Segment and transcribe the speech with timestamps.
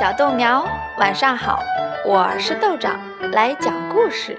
[0.00, 0.66] 小豆苗，
[0.96, 1.62] 晚上好，
[2.06, 2.98] 我是豆长，
[3.32, 4.34] 来讲故事。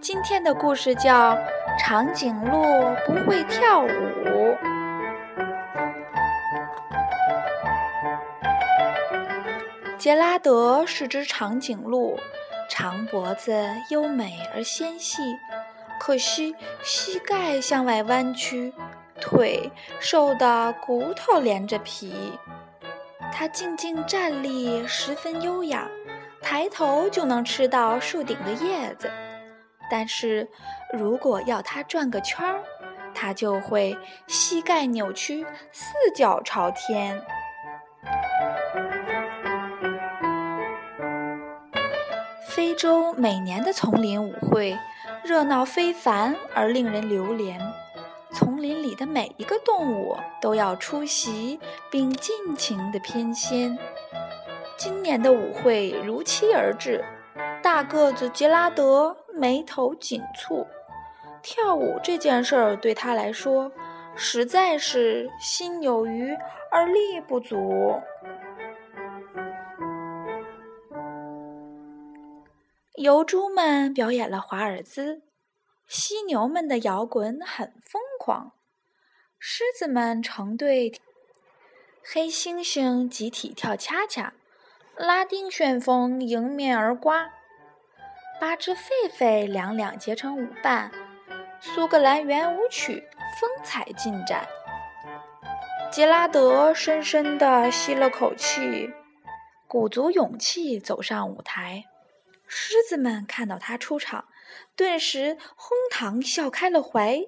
[0.00, 1.32] 今天的故事叫
[1.78, 2.60] 《长颈鹿
[3.06, 3.86] 不会跳舞》。
[9.96, 12.18] 杰拉德是只长颈鹿，
[12.68, 15.22] 长脖子优美而纤细，
[16.00, 18.74] 可惜膝盖向外弯曲，
[19.20, 22.36] 腿瘦得骨头连着皮。
[23.32, 25.88] 它静静站立，十分优雅，
[26.42, 29.10] 抬头就能吃到树顶的叶子。
[29.90, 30.48] 但是，
[30.92, 32.60] 如果要它转个圈儿，
[33.14, 37.20] 它就会膝盖扭曲，四脚朝天。
[42.48, 44.76] 非洲每年的丛林舞会
[45.24, 47.58] 热闹非凡而令人流连。
[48.32, 51.58] 丛林里的每一个动物都要出席，
[51.90, 53.76] 并尽情的翩跹。
[54.76, 57.04] 今年的舞会如期而至，
[57.62, 60.66] 大个子杰拉德眉头紧蹙。
[61.42, 63.72] 跳舞这件事儿对他来说，
[64.14, 66.36] 实在是心有余
[66.70, 68.00] 而力不足。
[72.94, 75.22] 游猪们表演了华尔兹。
[75.90, 78.52] 犀牛们的摇滚很疯狂，
[79.40, 80.92] 狮子们成对，
[82.04, 84.32] 黑猩猩集体跳恰恰，
[84.94, 87.32] 拉丁旋风迎面而刮，
[88.40, 90.92] 八只狒狒两两结成舞伴，
[91.60, 93.08] 苏格兰圆舞曲
[93.40, 94.46] 风采尽展。
[95.90, 98.94] 杰拉德深深地吸了口气，
[99.66, 101.86] 鼓足勇气走上舞台。
[102.46, 104.26] 狮子们看到他出场。
[104.76, 107.26] 顿时哄堂笑开了怀。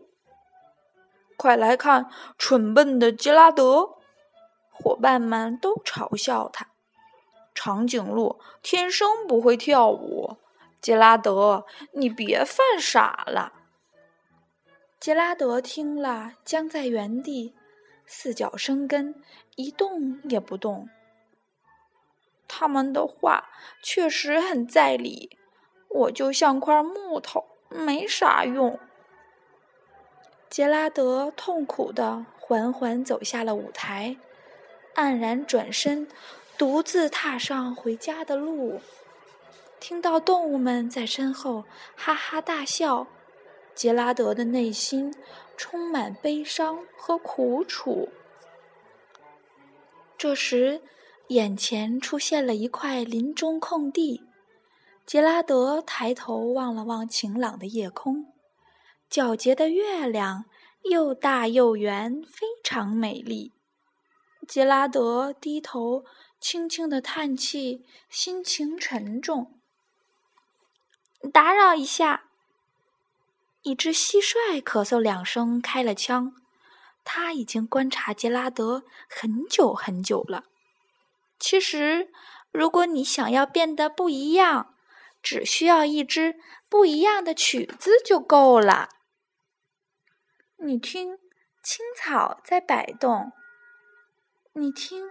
[1.36, 3.98] 快来看，蠢笨的杰拉德！
[4.70, 6.68] 伙伴们都嘲笑他。
[7.54, 10.36] 长颈鹿天生不会跳舞。
[10.80, 13.52] 杰拉德，你别犯傻了。
[14.98, 17.54] 杰拉德听了，僵在原地，
[18.06, 19.22] 四脚生根，
[19.56, 20.88] 一动也不动。
[22.48, 23.50] 他们的话
[23.82, 25.38] 确实很在理。
[25.94, 28.78] 我就像块木头，没啥用。
[30.48, 34.16] 杰拉德痛苦地缓缓走下了舞台，
[34.94, 36.06] 黯然转身，
[36.58, 38.80] 独自踏上回家的路。
[39.80, 41.64] 听到动物们在身后
[41.96, 43.06] 哈哈大笑，
[43.74, 45.14] 杰拉德的内心
[45.56, 48.10] 充满悲伤和苦楚。
[50.16, 50.82] 这时，
[51.28, 54.22] 眼前出现了一块林中空地。
[55.04, 58.32] 杰拉德抬头望了望晴朗的夜空，
[59.10, 60.44] 皎洁的月亮
[60.84, 63.52] 又大又圆，非常美丽。
[64.48, 66.04] 杰拉德低头
[66.40, 69.60] 轻轻的叹气，心情沉重。
[71.32, 72.24] 打扰一下，
[73.62, 76.34] 一只蟋蟀咳嗽两声，开了枪。
[77.04, 80.44] 他已经观察杰拉德很久很久了。
[81.38, 82.12] 其实，
[82.50, 84.74] 如果你想要变得不一样，
[85.22, 86.34] 只需要一支
[86.68, 88.88] 不一样的曲子就够了。
[90.56, 91.18] 你听，
[91.62, 93.30] 青草在摆动；
[94.54, 95.06] 你听，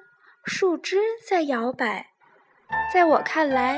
[0.46, 2.12] 树枝在摇摆。
[2.94, 3.78] 在我看来，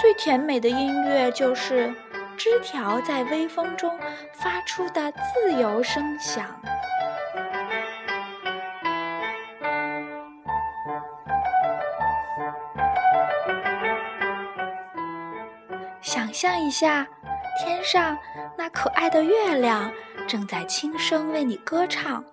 [0.00, 1.94] 最甜美的音乐就是
[2.38, 3.98] 枝条在微风中
[4.32, 6.60] 发出的自由声响。
[16.30, 17.04] 想象一下，
[17.58, 18.16] 天上
[18.56, 19.92] 那可爱的月亮
[20.28, 22.24] 正在轻声为你歌唱。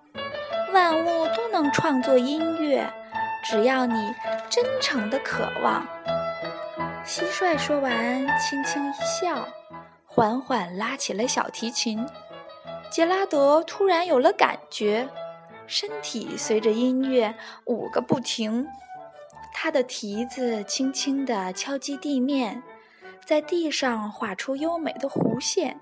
[0.72, 2.88] 万物都能创作音乐，
[3.42, 4.14] 只要你
[4.48, 5.84] 真诚的渴望。
[7.04, 9.48] 蟋蟀说完，轻轻一笑，
[10.06, 12.06] 缓缓拉起了小提琴。
[12.92, 15.08] 杰拉德突然有了感觉，
[15.66, 17.34] 身体随着音乐
[17.64, 18.64] 舞个不停。
[19.52, 22.62] 他的蹄子轻轻地敲击地面。
[23.28, 25.78] 在地上画出优美的弧线，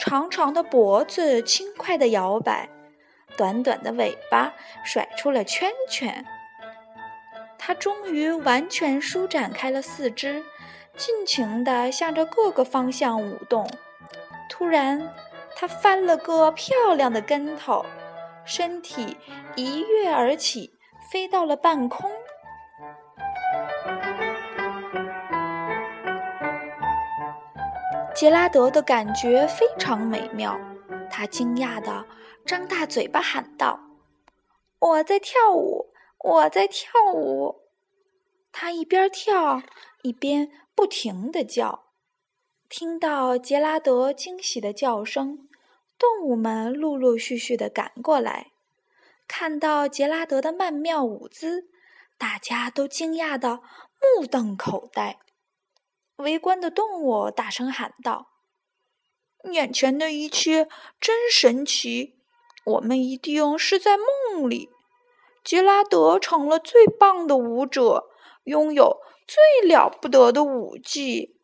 [0.00, 2.68] 长长的脖子轻快地摇摆，
[3.36, 4.52] 短短的尾巴
[4.82, 6.26] 甩出了圈圈。
[7.56, 10.42] 它终于完全舒展开了四肢，
[10.96, 13.64] 尽情地向着各个方向舞动。
[14.50, 15.08] 突然，
[15.54, 17.86] 它翻了个漂亮的跟头，
[18.44, 19.16] 身体
[19.54, 20.76] 一跃而起，
[21.12, 22.10] 飞到了半空。
[28.22, 30.56] 杰拉德的感觉非常美妙，
[31.10, 32.06] 他惊讶地
[32.46, 33.80] 张大嘴巴喊道
[34.78, 35.90] ：“我在跳舞，
[36.20, 37.62] 我在跳舞！”
[38.52, 39.60] 他一边跳
[40.02, 41.86] 一边不停地叫。
[42.68, 45.48] 听到杰拉德惊喜的叫声，
[45.98, 48.52] 动物们陆陆续续地赶过来。
[49.26, 51.68] 看到杰拉德的曼妙舞姿，
[52.16, 53.62] 大家都惊讶的
[54.16, 55.18] 目瞪口呆。
[56.16, 58.28] 围观的动物大声喊道
[59.50, 60.68] ：“眼前的一切
[61.00, 62.16] 真神奇！
[62.64, 64.70] 我们一定是在梦里。
[65.42, 68.08] 杰拉德成了最棒的舞者，
[68.44, 71.36] 拥有最了不得的舞技。”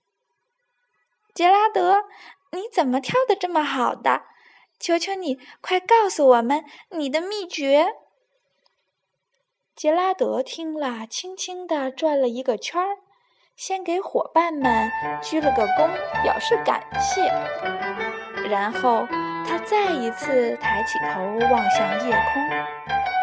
[1.34, 2.04] 杰拉德，
[2.52, 4.22] 你怎么跳的这么好的？
[4.80, 7.94] 求求你，快告诉我们你的秘诀。
[9.74, 12.98] 杰拉德听了，轻轻地转了一个圈儿，
[13.58, 14.88] 先给伙伴们
[15.20, 15.90] 鞠了个躬，
[16.22, 17.28] 表示感谢。
[18.48, 19.04] 然后
[19.44, 21.20] 他再一次抬起头
[21.52, 22.48] 望向夜空，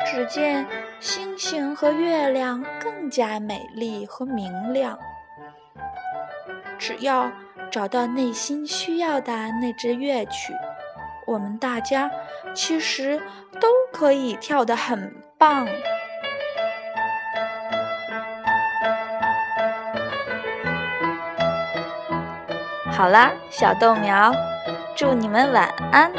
[0.06, 0.68] 只见
[1.00, 5.00] 星星和月亮更加美丽和明亮。
[6.78, 7.32] 只要。
[7.72, 10.54] 找到内心需要的那支乐曲，
[11.26, 12.10] 我们大家
[12.54, 13.20] 其实
[13.60, 15.68] 都可以跳得很棒。
[22.96, 24.34] 好啦，小豆苗，
[24.96, 26.10] 祝你们晚安。